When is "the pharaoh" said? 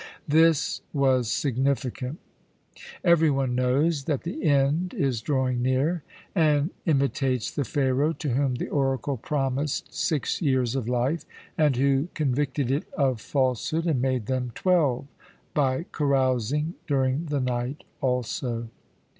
7.51-8.11